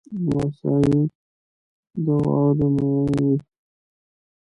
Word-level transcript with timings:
لمسی 0.23 0.77
د 2.05 2.07
واورې 2.31 2.67
مین 2.75 3.05
وي. 3.15 3.33